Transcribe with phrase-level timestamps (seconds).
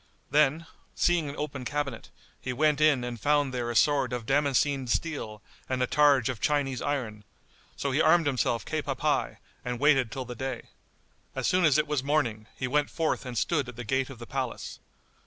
[0.31, 2.09] Then, seeing an open cabinet,
[2.39, 6.41] he went in and found there a sword of damascened[FN#73] steel and a targe of
[6.41, 7.23] Chinese iron;
[7.75, 10.69] so he armed himself cap à pie and waited till the day.
[11.35, 14.17] As soon as it was morning, he went forth and stood at the gate of
[14.17, 14.79] the palace.